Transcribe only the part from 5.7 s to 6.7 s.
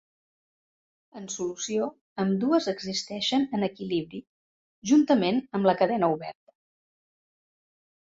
la cadena oberta.